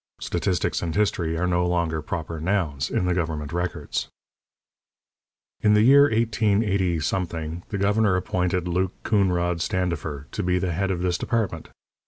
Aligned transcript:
Statistics 0.19 0.81
and 0.81 0.95
history 0.95 1.37
are 1.37 1.45
no 1.45 1.63
longer 1.63 2.01
proper 2.01 2.39
nouns 2.41 2.89
in 2.89 3.05
the 3.05 3.13
government 3.13 3.53
records. 3.53 4.07
In 5.61 5.75
the 5.75 5.83
year 5.83 6.09
188, 6.09 7.69
the 7.69 7.77
governor 7.77 8.15
appointed 8.15 8.67
Luke 8.67 8.93
Coonrod 9.03 9.61
Standifer 9.61 10.25
to 10.31 10.41
be 10.41 10.57
the 10.57 10.71
head 10.73 10.89
of 10.89 11.03
this 11.03 11.19
department. 11.19 11.69